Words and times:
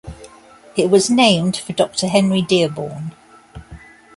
It 0.75 0.89
was 0.89 1.11
named 1.11 1.57
for 1.57 1.73
Doctor 1.73 2.07
Henry 2.07 2.41
Dearborn. 2.41 3.13